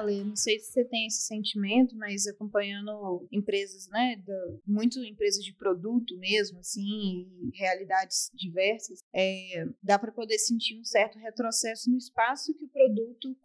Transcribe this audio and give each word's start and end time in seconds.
Ale, 0.00 0.24
não 0.24 0.36
sei 0.36 0.58
se 0.58 0.72
você 0.72 0.84
tem 0.84 1.06
esse 1.06 1.22
sentimento, 1.22 1.96
mas 1.96 2.26
acompanhando 2.26 3.26
empresas, 3.30 3.88
né, 3.88 4.16
do, 4.24 4.62
muito 4.66 5.02
empresas 5.04 5.44
de 5.44 5.54
produto 5.54 6.16
mesmo, 6.18 6.58
assim, 6.58 7.28
realidades 7.54 8.30
diversas, 8.34 9.00
é, 9.14 9.66
dá 9.82 9.98
para 9.98 10.12
poder 10.12 10.38
sentir 10.38 10.78
um 10.78 10.84
certo 10.84 11.18
retrocesso 11.18 11.90
no 11.90 11.96
espaço 11.96 12.54
que 12.54 12.64
o 12.64 12.68
produto, 12.68 13.36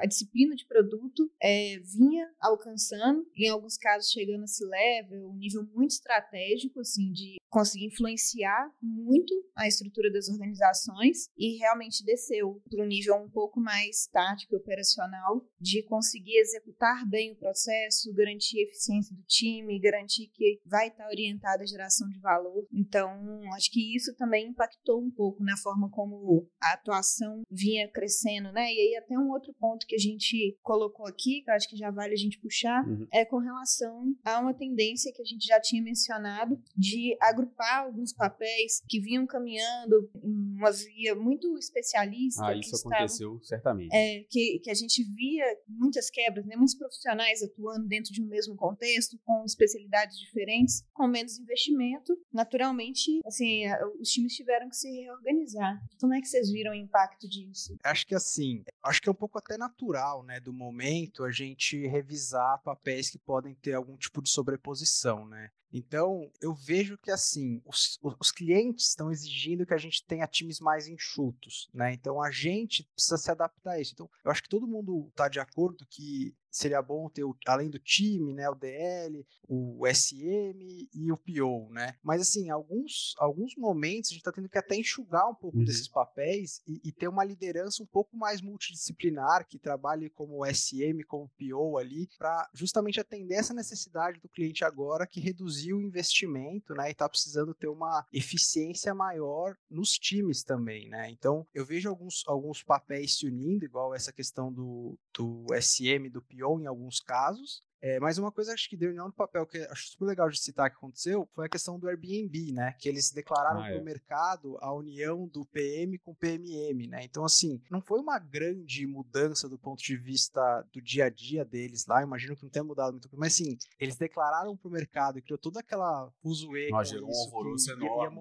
a 0.00 0.06
disciplina 0.06 0.54
de 0.54 0.66
produto 0.66 1.30
é, 1.42 1.78
vinha 1.80 2.28
alcançando, 2.40 3.26
em 3.36 3.48
alguns 3.48 3.76
casos 3.76 4.10
chegando 4.10 4.42
a 4.42 4.44
esse 4.44 4.64
level, 4.64 5.30
um 5.30 5.36
nível 5.36 5.64
muito 5.74 5.92
estratégico, 5.92 6.80
assim, 6.80 7.12
de 7.12 7.36
conseguir 7.50 7.86
influenciar 7.86 8.72
muito 8.80 9.34
a 9.56 9.66
estrutura 9.66 10.10
das 10.10 10.28
organizações 10.28 11.28
e 11.36 11.58
realmente 11.58 12.04
desceu 12.04 12.62
para 12.70 12.82
um 12.82 12.86
nível 12.86 13.16
um 13.16 13.28
pouco 13.28 13.60
mais 13.60 14.06
tático 14.06 14.54
e 14.54 14.56
operacional 14.56 15.44
de 15.60 15.82
conseguir 15.90 16.38
executar 16.38 17.04
bem 17.08 17.32
o 17.32 17.36
processo, 17.36 18.14
garantir 18.14 18.60
a 18.60 18.62
eficiência 18.62 19.14
do 19.14 19.22
time, 19.24 19.80
garantir 19.80 20.28
que 20.28 20.60
vai 20.64 20.88
estar 20.88 21.08
orientada 21.08 21.64
à 21.64 21.66
geração 21.66 22.08
de 22.08 22.20
valor. 22.20 22.64
Então, 22.72 23.10
acho 23.56 23.70
que 23.72 23.96
isso 23.96 24.14
também 24.16 24.48
impactou 24.48 25.02
um 25.02 25.10
pouco 25.10 25.42
na 25.42 25.56
forma 25.56 25.90
como 25.90 26.48
a 26.62 26.74
atuação 26.74 27.42
vinha 27.50 27.90
crescendo, 27.90 28.52
né? 28.52 28.72
E 28.72 28.78
aí 28.78 28.96
até 28.96 29.18
um 29.18 29.30
outro 29.30 29.52
ponto 29.58 29.84
que 29.86 29.96
a 29.96 29.98
gente 29.98 30.56
colocou 30.62 31.06
aqui, 31.06 31.42
que 31.42 31.50
eu 31.50 31.54
acho 31.54 31.68
que 31.68 31.76
já 31.76 31.90
vale 31.90 32.14
a 32.14 32.16
gente 32.16 32.38
puxar, 32.38 32.86
uhum. 32.86 33.06
é 33.12 33.24
com 33.24 33.38
relação 33.38 34.14
a 34.24 34.38
uma 34.38 34.54
tendência 34.54 35.12
que 35.12 35.22
a 35.22 35.24
gente 35.24 35.44
já 35.44 35.60
tinha 35.60 35.82
mencionado 35.82 36.56
de 36.76 37.16
agrupar 37.20 37.80
alguns 37.80 38.12
papéis 38.12 38.82
que 38.88 39.00
vinham 39.00 39.26
caminhando 39.26 40.08
em 40.22 40.56
uma 40.56 40.70
via 40.70 41.14
muito 41.16 41.58
especialista. 41.58 42.46
Ah, 42.46 42.54
isso 42.56 42.76
aconteceu 42.76 43.40
certamente. 43.42 43.94
É, 43.94 44.24
que, 44.30 44.60
que 44.62 44.70
a 44.70 44.74
gente 44.74 45.02
via 45.14 45.44
muitas 45.70 46.10
quebras, 46.10 46.44
né? 46.46 46.56
muitos 46.56 46.74
profissionais 46.74 47.42
atuando 47.42 47.86
dentro 47.86 48.12
de 48.12 48.22
um 48.22 48.26
mesmo 48.26 48.56
contexto, 48.56 49.18
com 49.24 49.44
especialidades 49.44 50.18
diferentes, 50.18 50.84
com 50.92 51.06
menos 51.06 51.38
investimento. 51.38 52.16
Naturalmente, 52.32 53.20
assim, 53.26 53.62
os 54.00 54.10
times 54.10 54.34
tiveram 54.34 54.68
que 54.68 54.76
se 54.76 54.90
reorganizar. 54.90 55.80
Como 56.00 56.14
é 56.14 56.20
que 56.20 56.26
vocês 56.28 56.50
viram 56.50 56.72
o 56.72 56.74
impacto 56.74 57.28
disso? 57.28 57.76
Acho 57.84 58.06
que 58.06 58.14
assim, 58.14 58.62
acho 58.84 59.00
que 59.00 59.08
é 59.08 59.12
um 59.12 59.14
pouco 59.14 59.38
até 59.38 59.56
natural, 59.56 60.22
né, 60.22 60.40
do 60.40 60.52
momento 60.52 61.24
a 61.24 61.30
gente 61.30 61.86
revisar 61.86 62.62
papéis 62.62 63.10
que 63.10 63.18
podem 63.18 63.54
ter 63.54 63.74
algum 63.74 63.96
tipo 63.96 64.22
de 64.22 64.30
sobreposição, 64.30 65.26
né? 65.26 65.50
Então, 65.72 66.30
eu 66.40 66.52
vejo 66.52 66.98
que 66.98 67.10
assim, 67.10 67.62
os, 67.64 67.98
os 68.18 68.32
clientes 68.32 68.88
estão 68.88 69.10
exigindo 69.10 69.64
que 69.64 69.74
a 69.74 69.78
gente 69.78 70.04
tenha 70.04 70.26
times 70.26 70.60
mais 70.60 70.88
enxutos, 70.88 71.68
né? 71.72 71.92
Então, 71.92 72.20
a 72.20 72.30
gente 72.30 72.84
precisa 72.94 73.16
se 73.16 73.30
adaptar 73.30 73.72
a 73.72 73.80
isso. 73.80 73.92
Então, 73.94 74.10
eu 74.24 74.30
acho 74.30 74.42
que 74.42 74.48
todo 74.48 74.66
mundo 74.66 75.06
está 75.10 75.28
de 75.28 75.38
acordo 75.38 75.86
que 75.88 76.34
seria 76.50 76.82
bom 76.82 77.08
ter, 77.08 77.24
o, 77.24 77.36
além 77.46 77.70
do 77.70 77.78
time, 77.78 78.34
né, 78.34 78.48
o 78.48 78.54
DL, 78.54 79.26
o 79.48 79.86
SM 79.86 80.88
e 80.92 81.12
o 81.12 81.16
PO, 81.16 81.72
né? 81.72 81.96
Mas, 82.02 82.22
assim, 82.22 82.50
alguns, 82.50 83.14
alguns 83.18 83.56
momentos 83.56 84.10
a 84.10 84.14
gente 84.14 84.20
está 84.20 84.32
tendo 84.32 84.48
que 84.48 84.58
até 84.58 84.76
enxugar 84.76 85.28
um 85.28 85.34
pouco 85.34 85.58
uhum. 85.58 85.64
desses 85.64 85.88
papéis 85.88 86.62
e, 86.66 86.80
e, 86.84 86.92
ter 86.92 87.08
uma 87.08 87.24
liderança 87.24 87.82
um 87.82 87.86
pouco 87.86 88.16
mais 88.16 88.40
multidisciplinar, 88.40 89.46
que 89.48 89.58
trabalhe 89.58 90.10
como 90.10 90.44
SM, 90.46 91.02
como 91.06 91.30
PO 91.38 91.78
ali, 91.78 92.08
para 92.18 92.48
justamente 92.54 93.00
atender 93.00 93.34
essa 93.34 93.54
necessidade 93.54 94.20
do 94.20 94.28
cliente 94.28 94.64
agora 94.64 95.06
que 95.06 95.20
reduziu 95.20 95.78
o 95.78 95.82
investimento, 95.82 96.74
né, 96.74 96.88
e 96.88 96.92
está 96.92 97.08
precisando 97.08 97.54
ter 97.54 97.68
uma 97.68 98.06
eficiência 98.12 98.94
maior 98.94 99.56
nos 99.70 99.92
times 99.92 100.42
também, 100.42 100.88
né? 100.88 101.10
Então, 101.10 101.46
eu 101.54 101.64
vejo 101.64 101.88
alguns, 101.88 102.22
alguns 102.26 102.62
papéis 102.62 103.18
se 103.18 103.26
unindo, 103.26 103.64
igual 103.64 103.94
essa 103.94 104.12
questão 104.12 104.52
do, 104.52 104.98
do 105.16 105.46
SM, 105.60 106.08
do 106.10 106.22
PO, 106.22 106.39
em 106.60 106.66
alguns 106.66 107.00
casos. 107.00 107.62
É, 107.82 107.98
mas 107.98 108.18
uma 108.18 108.30
coisa 108.30 108.52
acho 108.52 108.68
que 108.68 108.76
deu 108.76 108.90
união 108.90 109.06
no 109.06 109.12
papel 109.12 109.46
que 109.46 109.56
acho 109.58 109.88
super 109.88 110.04
legal 110.04 110.28
de 110.28 110.38
citar 110.38 110.68
que 110.70 110.76
aconteceu 110.76 111.26
foi 111.34 111.46
a 111.46 111.48
questão 111.48 111.78
do 111.78 111.88
Airbnb, 111.88 112.52
né? 112.52 112.74
Que 112.78 112.88
eles 112.88 113.10
declararam 113.10 113.60
ah, 113.60 113.64
para 113.64 113.76
o 113.76 113.80
é. 113.80 113.82
mercado 113.82 114.58
a 114.60 114.74
união 114.74 115.26
do 115.26 115.46
PM 115.46 115.98
com 115.98 116.10
o 116.10 116.14
PMM, 116.14 116.88
né? 116.88 117.04
Então, 117.04 117.24
assim, 117.24 117.62
não 117.70 117.80
foi 117.80 117.98
uma 117.98 118.18
grande 118.18 118.86
mudança 118.86 119.48
do 119.48 119.58
ponto 119.58 119.82
de 119.82 119.96
vista 119.96 120.62
do 120.72 120.82
dia 120.82 121.06
a 121.06 121.10
dia 121.10 121.42
deles 121.42 121.86
lá. 121.86 122.02
Imagino 122.02 122.36
que 122.36 122.42
não 122.42 122.50
tenha 122.50 122.64
mudado 122.64 122.92
muito, 122.92 123.08
mas 123.14 123.32
assim, 123.32 123.56
eles 123.78 123.96
declararam 123.96 124.54
para 124.56 124.68
o 124.68 124.72
mercado 124.72 125.18
e 125.18 125.22
criou 125.22 125.38
toda 125.38 125.60
aquela 125.60 126.12
fuzuê. 126.20 126.68
Ah, 126.74 126.84
gerou 126.84 127.08
um 127.08 127.24
alvoroço 127.24 127.72
enorme. 127.72 128.20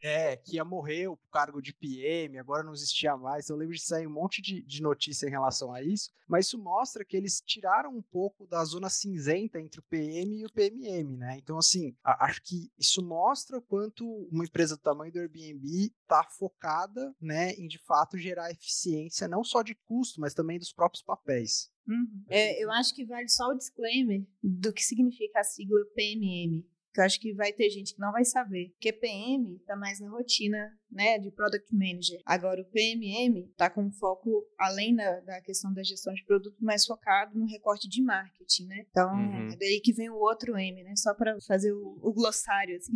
É, 0.00 0.36
que 0.36 0.56
ia 0.56 0.64
morrer 0.64 1.08
o 1.08 1.18
cargo 1.32 1.60
de 1.60 1.74
PM, 1.74 2.38
agora 2.38 2.62
não 2.62 2.72
existia 2.72 3.16
mais. 3.16 3.44
Então, 3.44 3.56
eu 3.56 3.60
lembro 3.60 3.74
de 3.74 3.82
sair 3.82 4.06
um 4.06 4.12
monte 4.12 4.40
de, 4.40 4.62
de 4.62 4.80
notícia 4.80 5.26
em 5.26 5.30
relação 5.30 5.72
a 5.72 5.82
isso, 5.82 6.10
mas 6.28 6.46
isso 6.46 6.58
mostra 6.58 7.04
que 7.04 7.16
eles 7.16 7.40
tiraram 7.44 7.96
um 7.96 8.02
pouco 8.02 8.46
da 8.46 8.64
zona 8.64 8.88
cinzenta 8.88 9.60
entre 9.60 9.80
o 9.80 9.84
PM 9.84 10.40
e 10.40 10.44
o 10.44 10.52
PMM, 10.52 11.16
né? 11.16 11.38
Então, 11.38 11.58
assim, 11.58 11.96
acho 12.04 12.42
que 12.42 12.70
isso 12.78 13.02
mostra 13.02 13.58
o 13.58 13.62
quanto 13.62 14.06
uma 14.30 14.44
empresa 14.44 14.76
do 14.76 14.82
tamanho 14.82 15.12
do 15.12 15.18
Airbnb 15.18 15.92
está 16.02 16.24
focada, 16.24 17.14
né, 17.20 17.52
em 17.52 17.66
de 17.66 17.78
fato 17.78 18.16
gerar 18.16 18.50
eficiência, 18.50 19.28
não 19.28 19.44
só 19.44 19.62
de 19.62 19.74
custo, 19.74 20.20
mas 20.20 20.34
também 20.34 20.58
dos 20.58 20.72
próprios 20.72 21.02
papéis. 21.02 21.70
Uhum. 21.86 22.24
É, 22.28 22.62
eu 22.62 22.70
acho 22.70 22.94
que 22.94 23.04
vale 23.04 23.28
só 23.28 23.48
o 23.48 23.56
disclaimer 23.56 24.26
do 24.42 24.72
que 24.72 24.82
significa 24.82 25.40
a 25.40 25.44
sigla 25.44 25.80
PMM 25.94 26.64
que 26.92 27.00
eu 27.00 27.04
acho 27.04 27.20
que 27.20 27.34
vai 27.34 27.52
ter 27.52 27.70
gente 27.70 27.94
que 27.94 28.00
não 28.00 28.12
vai 28.12 28.24
saber. 28.24 28.70
Porque 28.70 28.92
PM 28.92 29.56
está 29.56 29.76
mais 29.76 30.00
na 30.00 30.10
rotina 30.10 30.77
né, 30.90 31.18
de 31.18 31.30
Product 31.30 31.74
Manager. 31.74 32.20
Agora, 32.24 32.60
o 32.60 32.64
PMM 32.64 33.48
está 33.50 33.68
com 33.68 33.90
foco, 33.92 34.46
além 34.58 34.94
da, 34.94 35.20
da, 35.20 35.40
questão 35.40 35.72
da 35.72 35.82
gestão 35.82 36.12
de 36.14 36.24
produto, 36.24 36.56
mais 36.60 36.84
focado 36.84 37.38
no 37.38 37.46
recorte 37.46 37.88
de 37.88 38.02
marketing, 38.02 38.66
né? 38.66 38.86
Então, 38.90 39.12
uhum. 39.12 39.48
é 39.52 39.56
daí 39.56 39.80
que 39.82 39.92
vem 39.92 40.08
o 40.10 40.16
outro 40.16 40.56
M, 40.56 40.82
né? 40.82 40.94
Só 40.96 41.14
para 41.14 41.38
fazer 41.46 41.72
o, 41.72 41.98
o, 42.02 42.12
glossário, 42.12 42.76
assim. 42.76 42.94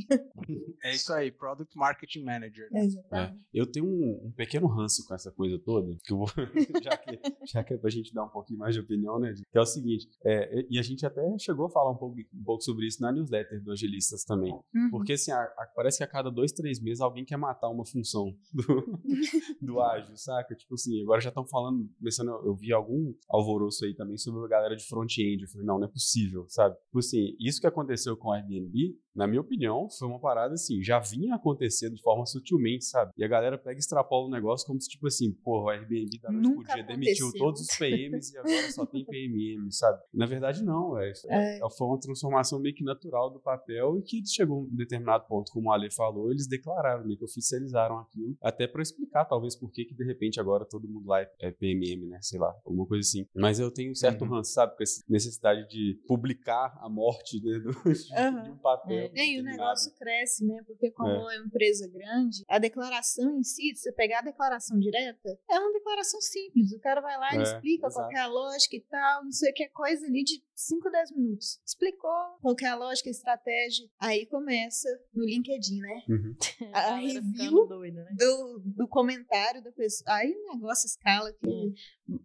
É 0.83 0.95
isso 0.95 1.13
aí, 1.13 1.31
Product 1.31 1.77
Marketing 1.77 2.25
Manager. 2.25 2.69
Né? 2.73 2.89
É, 3.13 3.35
eu 3.53 3.67
tenho 3.67 3.87
um, 3.87 4.27
um, 4.27 4.33
pequeno 4.33 4.67
ranço 4.67 5.07
com 5.07 5.15
essa 5.15 5.31
coisa 5.31 5.59
toda, 5.59 5.97
que 6.03 6.13
eu 6.13 6.19
vou, 6.19 6.27
já, 6.83 6.97
que, 6.97 7.21
já 7.47 7.65
que 7.65 7.75
é 7.75 7.77
pra 7.77 7.91
gente 7.91 8.13
dar 8.13 8.25
um 8.25 8.29
pouquinho 8.29 8.59
mais 8.59 8.75
de 8.75 8.81
opinião, 8.81 9.19
né, 9.19 9.33
que 9.35 9.59
é 9.59 9.61
o 9.61 9.67
seguinte, 9.67 10.09
é, 10.25 10.67
e 10.69 10.79
a 10.79 10.83
gente 10.83 11.05
até 11.05 11.23
chegou 11.39 11.67
a 11.67 11.71
falar 11.71 11.91
um 11.91 11.97
pouco, 11.97 12.17
um 12.19 12.45
pouco 12.45 12.63
sobre 12.63 12.87
isso 12.87 13.01
na 13.03 13.13
newsletter 13.13 13.63
do 13.63 13.73
Angelistas 13.73 14.25
também, 14.25 14.53
uhum. 14.53 14.91
porque 14.91 15.13
assim, 15.13 15.31
a, 15.31 15.41
a, 15.41 15.71
parece 15.75 15.99
que 15.99 16.05
a 16.05 16.07
cada 16.07 16.31
dois, 16.31 16.53
três 16.53 16.81
meses 16.81 17.01
alguém 17.01 17.25
quer 17.25 17.37
matar 17.37 17.69
uma 17.69 17.82
uma 17.83 17.87
função 17.87 18.35
do, 18.53 19.01
do 19.61 19.81
ágil, 19.81 20.17
saca? 20.17 20.55
Tipo 20.55 20.75
assim, 20.75 21.03
agora 21.03 21.21
já 21.21 21.29
estão 21.29 21.47
falando, 21.47 21.89
começando, 21.99 22.29
eu 22.29 22.55
vi 22.55 22.73
algum 22.73 23.13
alvoroço 23.29 23.85
aí 23.85 23.95
também 23.95 24.17
sobre 24.17 24.45
a 24.45 24.49
galera 24.49 24.77
de 24.77 24.87
front-end. 24.87 25.43
Eu 25.43 25.49
falei, 25.49 25.67
não, 25.67 25.79
não 25.79 25.87
é 25.87 25.91
possível, 25.91 26.47
sabe? 26.49 26.77
Tipo 26.87 26.99
assim, 26.99 27.37
isso 27.41 27.61
que 27.61 27.67
aconteceu 27.67 28.17
com 28.17 28.29
o 28.29 28.33
Airbnb 28.33 28.97
na 29.15 29.27
minha 29.27 29.41
opinião, 29.41 29.89
foi 29.91 30.09
uma 30.09 30.19
parada 30.19 30.55
assim, 30.55 30.83
já 30.83 30.99
vinha 30.99 31.35
acontecendo 31.35 31.95
de 31.95 32.03
forma 32.03 32.25
sutilmente, 32.27 32.85
sabe? 32.85 33.13
E 33.17 33.25
a 33.25 33.29
galera 33.29 33.59
pega 33.59 33.77
e 33.77 33.79
extrapola 33.79 34.27
o 34.27 34.31
negócio 34.31 34.67
como 34.67 34.81
se, 34.81 34.89
tipo 34.89 35.07
assim, 35.07 35.33
porra, 35.45 35.65
o 35.65 35.71
Airbnb 35.71 36.19
da 36.21 36.31
noite 36.31 36.65
pro 36.65 36.75
dia 36.75 36.85
demitiu 36.85 37.33
todos 37.37 37.61
os 37.61 37.77
PMs 37.77 38.33
e 38.33 38.39
agora 38.39 38.71
só 38.73 38.87
tem 38.87 39.05
PMM, 39.05 39.71
sabe? 39.71 40.01
Na 40.13 40.27
verdade, 40.27 40.65
não, 40.65 40.99
é, 40.99 41.13
é. 41.27 41.59
é. 41.59 41.61
Foi 41.77 41.87
uma 41.87 42.01
transformação 42.01 42.59
meio 42.61 42.75
que 42.75 42.85
natural 42.85 43.31
do 43.31 43.41
papel 43.41 43.99
e 43.99 44.03
que 44.03 44.23
chegou 44.27 44.61
a 44.61 44.63
um 44.63 44.77
determinado 44.77 45.27
ponto, 45.27 45.53
como 45.53 45.69
o 45.69 45.73
Ale 45.73 45.91
falou, 45.91 46.31
eles 46.31 46.47
declararam, 46.47 47.05
meio 47.05 47.19
que 47.19 47.25
oficializaram 47.25 47.99
aquilo, 47.99 48.37
até 48.43 48.67
para 48.67 48.83
explicar, 48.83 49.25
talvez, 49.25 49.57
por 49.57 49.71
que 49.71 49.85
que 49.85 49.95
de 49.95 50.05
repente 50.05 50.41
agora 50.41 50.65
todo 50.65 50.89
mundo 50.89 51.07
lá 51.07 51.21
é 51.21 51.51
PMM, 51.51 52.09
né? 52.09 52.19
Sei 52.21 52.39
lá, 52.39 52.55
alguma 52.65 52.87
coisa 52.87 53.07
assim. 53.07 53.27
Mas 53.35 53.59
eu 53.59 53.71
tenho 53.71 53.93
um 53.93 53.95
certo 53.95 54.23
uhum. 54.23 54.31
ranço, 54.31 54.53
sabe? 54.53 54.77
Com 54.77 54.83
essa 54.83 55.03
necessidade 55.09 55.69
de 55.69 56.01
publicar 56.07 56.79
a 56.81 56.89
morte 56.89 57.43
né, 57.43 57.59
do, 57.59 57.71
uhum. 57.71 58.43
de 58.43 58.51
um 58.51 58.57
papel. 58.57 58.99
É, 58.99 59.02
e 59.15 59.41
o 59.41 59.43
negócio 59.43 59.93
cresce, 59.95 60.45
né? 60.45 60.63
Porque 60.67 60.91
como 60.91 61.11
é. 61.11 61.15
é 61.15 61.19
uma 61.19 61.47
empresa 61.47 61.89
grande, 61.89 62.45
a 62.49 62.59
declaração 62.59 63.39
em 63.39 63.43
si, 63.43 63.75
se 63.75 63.83
você 63.83 63.93
pegar 63.93 64.21
a 64.21 64.23
declaração 64.23 64.79
direta, 64.79 65.39
é 65.51 65.59
uma 65.59 65.73
declaração 65.73 66.21
simples. 66.21 66.73
O 66.73 66.81
cara 66.81 67.01
vai 67.01 67.17
lá 67.19 67.35
e 67.35 67.39
é, 67.39 67.43
explica 67.43 67.87
exato. 67.87 68.09
qual 68.09 68.13
é 68.13 68.21
a 68.21 68.27
lógica 68.27 68.77
e 68.77 68.81
tal, 68.81 69.25
não 69.25 69.33
sei 69.33 69.51
o 69.51 69.55
que, 69.55 69.69
coisa 69.69 70.07
ali 70.07 70.25
de 70.25 70.43
5, 70.55 70.91
10 70.91 71.13
minutos. 71.13 71.61
Explicou 71.65 72.11
qual 72.41 72.57
é 72.63 72.67
a 72.67 72.77
lógica, 72.77 73.09
a 73.09 73.13
estratégia. 73.13 73.89
Aí 73.99 74.27
começa 74.27 74.89
no 75.15 75.25
LinkedIn, 75.25 75.81
né? 75.81 76.03
Uhum. 76.09 76.37
a 76.73 76.97
review 76.97 77.67
doida, 77.67 78.05
né? 78.05 78.11
do, 78.17 78.63
do 78.65 78.89
comentário 78.89 79.63
da 79.63 79.73
pessoa. 79.73 80.17
Aí 80.17 80.33
o 80.33 80.53
negócio 80.55 80.87
escala 80.87 81.33
que... 81.33 81.75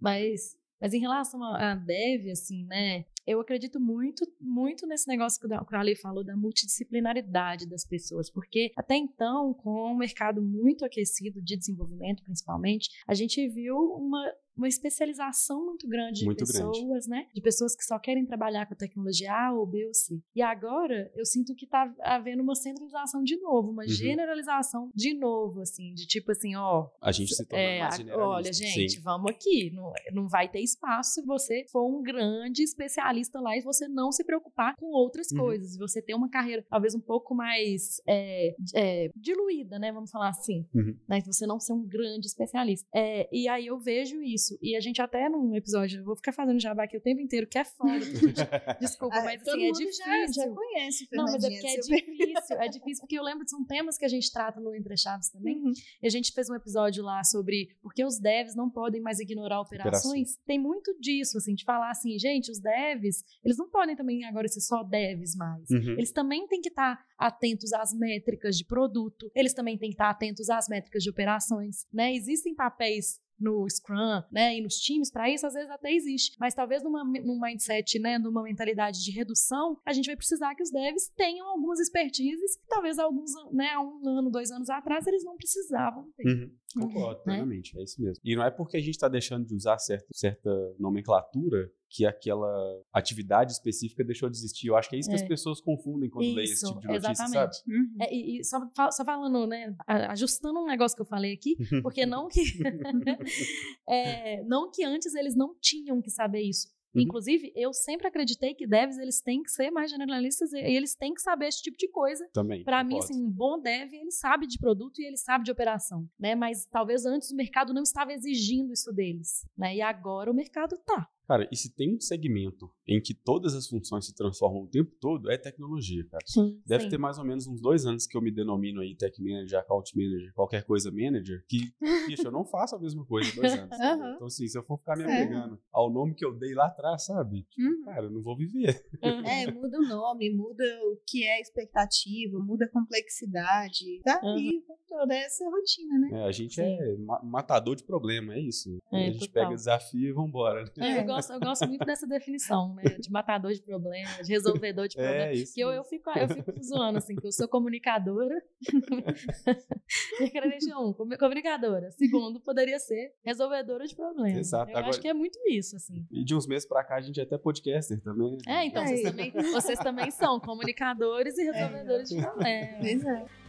Mas 0.01 0.57
mas 0.79 0.93
em 0.93 0.99
relação 0.99 1.43
a 1.43 1.75
dev, 1.75 2.29
assim, 2.31 2.63
né? 2.65 3.05
Eu 3.27 3.41
acredito 3.41 3.77
muito, 3.77 4.25
muito 4.39 4.87
nesse 4.87 5.05
negócio 5.05 5.37
que 5.37 5.47
o 5.47 5.77
Ali 5.77 5.97
falou 5.97 6.23
da 6.23 6.37
multidisciplinaridade 6.37 7.67
das 7.67 7.85
pessoas, 7.85 8.29
porque 8.29 8.71
até 8.77 8.95
então, 8.95 9.53
com 9.53 9.69
o 9.69 9.91
um 9.91 9.97
mercado 9.97 10.41
muito 10.41 10.85
aquecido 10.85 11.41
de 11.41 11.57
desenvolvimento, 11.57 12.23
principalmente, 12.23 12.89
a 13.05 13.13
gente 13.13 13.45
viu 13.49 13.75
uma 13.75 14.31
uma 14.57 14.67
especialização 14.67 15.63
muito 15.65 15.87
grande 15.87 16.19
de 16.19 16.25
Muito 16.25 16.39
pessoas, 16.45 17.05
grande. 17.05 17.09
né? 17.09 17.27
De 17.33 17.41
pessoas 17.41 17.75
que 17.75 17.83
só 17.83 17.97
querem 17.99 18.25
trabalhar 18.25 18.65
com 18.65 18.73
a 18.73 18.77
tecnologia 18.77 19.31
A 19.31 19.53
ou 19.53 19.65
B 19.65 19.85
ou 19.85 19.93
C. 19.93 20.19
E 20.35 20.41
agora 20.41 21.11
eu 21.15 21.25
sinto 21.25 21.53
que 21.55 21.67
tá 21.67 21.93
havendo 22.01 22.41
uma 22.41 22.55
centralização 22.55 23.23
de 23.23 23.37
novo, 23.37 23.69
uma 23.71 23.83
Uhum. 23.83 23.89
generalização 23.89 24.89
de 24.93 25.13
novo, 25.13 25.61
assim, 25.61 25.93
de 25.93 26.05
tipo 26.07 26.31
assim, 26.31 26.55
ó. 26.55 26.87
A 27.01 27.11
gente 27.11 27.33
se 27.35 27.45
torna 27.45 27.63
É, 27.63 27.79
mais 27.81 27.97
generalista. 27.97 28.29
olha, 28.29 28.53
gente, 28.53 28.93
Sim. 28.93 29.01
vamos 29.01 29.31
aqui. 29.31 29.71
Não, 29.71 29.91
não 30.13 30.27
vai 30.27 30.49
ter 30.49 30.59
espaço 30.61 31.11
se 31.13 31.21
você 31.23 31.65
for 31.71 31.85
um 31.87 32.01
grande 32.01 32.63
especialista 32.63 33.39
lá 33.39 33.55
e 33.57 33.61
você 33.61 33.87
não 33.87 34.11
se 34.11 34.23
preocupar 34.23 34.75
com 34.75 34.87
outras 34.87 35.31
Uhum. 35.31 35.37
coisas. 35.39 35.77
Você 35.77 36.01
ter 36.01 36.13
uma 36.15 36.29
carreira 36.29 36.65
talvez 36.69 36.95
um 36.95 36.99
pouco 37.01 37.33
mais 37.35 38.01
é, 38.07 38.55
é, 38.75 39.09
diluída, 39.15 39.77
né? 39.79 39.91
Vamos 39.91 40.11
falar 40.11 40.29
assim. 40.29 40.65
Uhum. 40.73 40.97
Né? 41.07 41.21
Você 41.25 41.45
não 41.45 41.59
ser 41.59 41.73
um 41.73 41.85
grande 41.85 42.27
especialista. 42.27 42.87
É, 42.93 43.27
e 43.31 43.47
aí 43.47 43.67
eu 43.67 43.77
vejo 43.79 44.21
isso. 44.21 44.46
E 44.61 44.75
a 44.75 44.79
gente 44.79 45.01
até 45.01 45.27
num 45.29 45.55
episódio, 45.55 45.99
eu 45.99 46.03
vou 46.05 46.15
ficar 46.15 46.31
fazendo 46.31 46.59
jabá 46.59 46.83
aqui 46.83 46.95
o 46.97 47.01
tempo 47.01 47.21
inteiro, 47.21 47.47
que 47.47 47.57
é 47.57 47.63
foda. 47.63 47.99
Desculpa, 48.79 49.15
Ah, 49.17 49.23
mas 49.23 49.41
assim, 49.47 49.67
é 49.67 49.71
difícil. 49.71 50.05
já, 50.05 50.27
já 50.43 50.49
conhece 50.53 51.03
o 51.11 51.15
Não, 51.15 51.23
mas 51.25 51.43
é 51.43 51.49
porque 51.49 51.67
é 51.67 51.75
difícil, 51.79 52.57
é 52.57 52.67
difícil, 52.67 53.01
porque 53.01 53.17
eu 53.19 53.23
lembro 53.23 53.43
que 53.43 53.49
são 53.49 53.65
temas 53.65 53.97
que 53.97 54.05
a 54.05 54.07
gente 54.07 54.31
trata 54.31 54.59
no 54.59 54.73
Entre 54.75 54.95
Chaves 54.97 55.29
também, 55.29 55.57
Uhum. 55.57 55.71
e 56.01 56.07
a 56.07 56.09
gente 56.09 56.31
fez 56.31 56.49
um 56.49 56.55
episódio 56.55 57.03
lá 57.03 57.23
sobre 57.23 57.69
por 57.81 57.93
que 57.93 58.03
os 58.05 58.19
devs 58.19 58.55
não 58.55 58.69
podem 58.69 59.01
mais 59.01 59.19
ignorar 59.19 59.61
operações. 59.61 60.37
Tem 60.45 60.59
muito 60.59 60.97
disso, 60.99 61.37
assim, 61.37 61.53
de 61.55 61.63
falar 61.63 61.89
assim, 61.89 62.17
gente, 62.19 62.51
os 62.51 62.59
devs, 62.59 63.23
eles 63.43 63.57
não 63.57 63.69
podem 63.69 63.95
também 63.95 64.23
agora 64.25 64.47
ser 64.47 64.61
só 64.61 64.83
devs 64.83 65.35
mais. 65.35 65.69
Uhum. 65.69 65.91
Eles 65.93 66.11
também 66.11 66.47
têm 66.47 66.61
que 66.61 66.69
estar 66.69 66.99
atentos 67.17 67.73
às 67.73 67.93
métricas 67.93 68.55
de 68.57 68.65
produto, 68.65 69.31
eles 69.35 69.53
também 69.53 69.77
têm 69.77 69.89
que 69.89 69.95
estar 69.95 70.09
atentos 70.09 70.49
às 70.49 70.67
métricas 70.67 71.01
de 71.03 71.09
operações, 71.09 71.85
né? 71.91 72.13
Existem 72.13 72.53
papéis 72.55 73.19
no 73.39 73.67
Scrum, 73.69 74.23
né, 74.31 74.57
e 74.57 74.61
nos 74.61 74.75
times, 74.75 75.11
para 75.11 75.29
isso 75.29 75.45
às 75.45 75.53
vezes 75.53 75.69
até 75.69 75.91
existe, 75.91 76.35
mas 76.39 76.53
talvez 76.53 76.83
numa, 76.83 77.03
num 77.03 77.39
mindset, 77.39 77.99
né, 77.99 78.17
numa 78.17 78.43
mentalidade 78.43 79.03
de 79.03 79.11
redução, 79.11 79.79
a 79.85 79.93
gente 79.93 80.07
vai 80.07 80.15
precisar 80.15 80.55
que 80.55 80.63
os 80.63 80.71
devs 80.71 81.09
tenham 81.15 81.47
algumas 81.47 81.79
expertises 81.79 82.57
que 82.57 82.67
talvez 82.67 82.97
alguns, 82.99 83.31
né, 83.53 83.77
um 83.77 84.07
ano, 84.07 84.29
dois 84.29 84.51
anos 84.51 84.69
atrás 84.69 85.05
eles 85.07 85.23
não 85.23 85.35
precisavam 85.37 86.09
ter. 86.15 86.27
Uhum. 86.27 86.51
Concordo, 86.73 87.17
Né? 87.19 87.23
plenamente, 87.23 87.77
é 87.79 87.83
isso 87.83 88.01
mesmo. 88.01 88.21
E 88.23 88.35
não 88.35 88.43
é 88.43 88.51
porque 88.51 88.75
a 88.77 88.79
gente 88.79 88.91
está 88.91 89.07
deixando 89.07 89.45
de 89.45 89.55
usar 89.55 89.77
certa, 89.79 90.07
certa 90.11 90.49
nomenclatura 90.77 91.71
que 91.89 92.05
aquela 92.05 92.51
atividade 92.91 93.53
específica 93.53 94.03
deixou 94.03 94.29
de 94.29 94.35
existir. 94.37 94.67
Eu 94.67 94.75
acho 94.75 94.89
que 94.89 94.95
é 94.97 94.99
isso 94.99 95.07
que 95.09 95.15
É. 95.15 95.19
as 95.21 95.27
pessoas 95.27 95.61
confundem 95.61 96.09
quando 96.09 96.25
leem 96.25 96.43
esse 96.43 96.53
Isso, 96.55 96.67
tipo 96.67 96.81
de 96.81 96.87
notícia, 96.87 97.11
exatamente. 97.11 97.55
sabe? 97.57 97.73
Uhum. 97.77 97.95
É, 98.01 98.13
e, 98.13 98.39
e 98.39 98.43
só, 98.43 98.59
só 98.91 99.05
falando, 99.05 99.47
né, 99.47 99.73
ajustando 99.87 100.59
um 100.59 100.65
negócio 100.65 100.95
que 100.95 101.01
eu 101.01 101.05
falei 101.05 101.33
aqui, 101.33 101.55
porque 101.81 102.05
não 102.05 102.27
que 102.27 102.41
é, 103.87 104.43
não 104.43 104.69
que 104.71 104.83
antes 104.83 105.13
eles 105.15 105.35
não 105.35 105.55
tinham 105.59 106.01
que 106.01 106.09
saber 106.09 106.41
isso. 106.41 106.67
Uhum. 106.99 107.05
Inclusive, 107.05 107.51
eu 107.55 107.73
sempre 107.73 108.07
acreditei 108.07 108.53
que 108.53 108.67
devs 108.67 108.97
eles 108.97 109.21
têm 109.21 109.43
que 109.43 109.51
ser 109.51 109.71
mais 109.71 109.89
generalistas 109.89 110.53
e 110.53 110.59
eles 110.59 110.95
têm 110.95 111.13
que 111.13 111.21
saber 111.21 111.47
esse 111.47 111.61
tipo 111.61 111.77
de 111.77 111.87
coisa. 111.87 112.27
Também. 112.33 112.63
Para 112.63 112.83
mim, 112.83 112.97
assim, 112.97 113.13
um 113.13 113.29
bom 113.29 113.59
dev, 113.59 113.93
ele 113.93 114.11
sabe 114.11 114.47
de 114.47 114.57
produto 114.57 114.99
e 114.99 115.05
ele 115.05 115.17
sabe 115.17 115.43
de 115.43 115.51
operação, 115.51 116.07
né? 116.19 116.35
Mas 116.35 116.65
talvez 116.65 117.05
antes 117.05 117.31
o 117.31 117.35
mercado 117.35 117.73
não 117.73 117.83
estava 117.83 118.13
exigindo 118.13 118.73
isso 118.73 118.91
deles, 118.91 119.47
né? 119.57 119.75
E 119.75 119.81
agora 119.81 120.31
o 120.31 120.35
mercado 120.35 120.77
tá. 120.85 121.07
Cara, 121.27 121.47
e 121.51 121.55
se 121.57 121.75
tem 121.75 121.93
um 121.95 121.99
segmento 121.99 122.69
em 122.87 123.01
que 123.01 123.13
todas 123.13 123.53
as 123.53 123.67
funções 123.67 124.05
se 124.05 124.15
transformam 124.15 124.63
o 124.63 124.67
tempo 124.69 124.91
todo, 124.99 125.29
é 125.29 125.37
tecnologia, 125.37 126.05
cara. 126.09 126.23
Sim. 126.25 126.61
Deve 126.65 126.87
ter 126.89 126.97
mais 126.97 127.17
ou 127.17 127.25
menos 127.25 127.45
uns 127.47 127.59
dois 127.61 127.85
anos 127.85 128.07
que 128.07 128.15
eu 128.17 128.21
me 128.21 128.31
denomino 128.31 128.79
aí 128.81 128.95
tech 128.95 129.21
manager, 129.21 129.59
account 129.59 129.91
manager, 129.95 130.33
qualquer 130.33 130.63
coisa 130.63 130.89
manager, 130.89 131.43
que, 131.49 131.73
bicho, 132.07 132.25
eu 132.25 132.31
não 132.31 132.45
faço 132.45 132.75
a 132.75 132.79
mesma 132.79 133.05
coisa 133.05 133.29
dois 133.35 133.53
anos. 133.53 133.75
Aham. 133.79 134.13
Então, 134.15 134.27
assim, 134.27 134.47
se 134.47 134.57
eu 134.57 134.63
for 134.63 134.77
ficar 134.77 134.95
me 134.95 135.03
É. 135.03 135.05
apegando 135.05 135.59
ao 135.71 135.91
nome 135.91 136.15
que 136.15 136.25
eu 136.25 136.33
dei 136.33 136.53
lá 136.53 136.67
atrás, 136.67 137.05
sabe? 137.05 137.43
Tipo, 137.49 137.67
Uhum. 137.67 137.81
cara, 137.83 138.05
eu 138.05 138.11
não 138.11 138.21
vou 138.21 138.37
viver. 138.37 138.85
É, 139.25 139.51
muda 139.51 139.77
o 139.79 139.83
nome, 139.83 140.33
muda 140.33 140.63
o 140.85 140.97
que 141.05 141.25
é 141.25 141.41
expectativa, 141.41 142.39
muda 142.39 142.65
a 142.65 142.69
complexidade. 142.69 144.01
Tá 144.03 144.19
aí 144.23 144.61
com 144.65 144.77
toda 144.87 145.13
essa 145.15 145.43
rotina, 145.49 145.99
né? 145.99 146.21
É, 146.21 146.23
a 146.27 146.31
gente 146.31 146.55
Sim. 146.55 146.61
é 146.63 146.95
ma- 146.97 147.21
matador 147.23 147.75
de 147.75 147.83
problema, 147.83 148.33
é 148.33 148.39
isso. 148.39 148.77
É, 148.91 148.97
a 149.07 149.11
gente 149.11 149.27
total. 149.27 149.43
pega 149.43 149.55
desafio 149.55 150.09
e 150.09 150.11
vambora. 150.13 150.63
É, 150.79 150.99
eu, 150.99 151.05
gosto, 151.05 151.33
eu 151.33 151.39
gosto 151.39 151.67
muito 151.67 151.85
dessa 151.85 152.07
definição, 152.07 152.73
né? 152.75 152.83
De 152.83 153.11
matador 153.11 153.53
de 153.53 153.61
problema, 153.61 154.09
de 154.23 154.31
resolvedor 154.31 154.87
de 154.87 154.95
problema. 154.95 155.23
É 155.25 155.33
isso. 155.33 155.53
Que 155.53 155.61
eu, 155.61 155.69
eu, 155.71 155.83
fico, 155.83 156.09
eu 156.11 156.27
fico 156.29 156.51
zoando, 156.63 156.97
assim, 156.97 157.15
que 157.15 157.27
eu 157.27 157.31
sou 157.31 157.47
comunicadora. 157.47 158.35
Minha 160.19 160.31
credencial 160.31 160.89
um, 160.89 160.93
comu- 160.93 161.17
comunicadora. 161.17 161.91
Segundo, 161.91 162.39
poderia 162.39 162.79
ser 162.79 163.13
resolvedora 163.23 163.85
de 163.85 163.95
problemas. 163.95 164.37
Exato. 164.37 164.71
Eu 164.71 164.77
Agora- 164.77 164.89
acho 164.89 165.01
que 165.01 165.07
é 165.07 165.13
muito 165.13 165.37
isso, 165.49 165.75
assim. 165.75 166.05
E 166.11 166.23
de 166.23 166.35
uns 166.35 166.47
meses 166.47 166.67
pra 166.67 166.83
cá 166.83 166.95
a 166.95 167.01
gente 167.01 167.19
é 167.19 167.23
até 167.23 167.37
podcaster 167.37 167.99
também. 168.01 168.37
É, 168.47 168.65
então, 168.65 168.83
É. 168.83 168.87
vocês 168.87 169.01
também, 169.03 169.31
vocês 169.31 169.79
também 169.79 170.11
são 170.11 170.39
comunicadores 170.39 171.37
e 171.37 171.43
resolvedores 171.43 172.09
de 172.09 172.21
problemas. 172.21 173.05
É. 173.05 173.46